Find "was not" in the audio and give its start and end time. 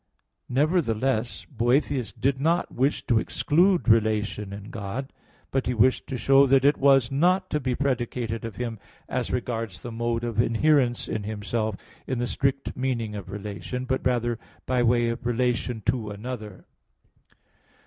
6.77-7.51